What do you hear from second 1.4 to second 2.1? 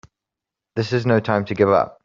to give up!